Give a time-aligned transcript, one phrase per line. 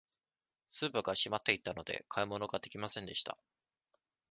[0.65, 3.37] スーパーが閉まっていたので、買い物ができませんでした。